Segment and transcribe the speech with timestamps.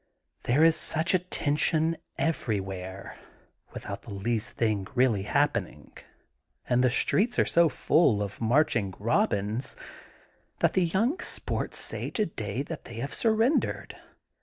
[0.45, 3.19] There is such a tension everywhere
[3.71, 5.95] (without the least thing really happening)
[6.67, 9.75] and the streets are so full of marching Eobins
[10.57, 13.95] that the young sports say today that they have surrendered.